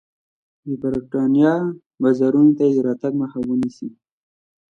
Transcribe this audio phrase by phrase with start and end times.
[0.65, 1.53] د برېټانیا
[2.01, 3.89] بازارونو ته یې د راتګ مخه ونیسي.